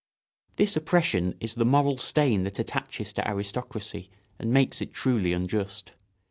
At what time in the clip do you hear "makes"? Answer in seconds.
4.51-4.81